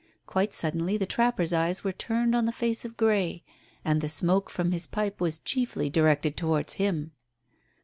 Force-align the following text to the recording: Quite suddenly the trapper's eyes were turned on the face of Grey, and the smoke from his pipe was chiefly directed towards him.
Quite 0.25 0.51
suddenly 0.51 0.97
the 0.97 1.05
trapper's 1.05 1.53
eyes 1.53 1.83
were 1.83 1.91
turned 1.91 2.33
on 2.33 2.45
the 2.45 2.51
face 2.51 2.83
of 2.83 2.97
Grey, 2.97 3.43
and 3.85 4.01
the 4.01 4.09
smoke 4.09 4.49
from 4.49 4.71
his 4.71 4.87
pipe 4.87 5.21
was 5.21 5.37
chiefly 5.37 5.91
directed 5.91 6.35
towards 6.35 6.73
him. 6.73 7.11